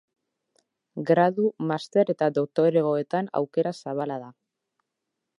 Gradu, 1.09 1.43
master 1.71 2.11
eta 2.13 2.29
doktoregoetan 2.37 3.29
aukera 3.41 3.75
zabala 3.83 4.17
da. 4.23 4.31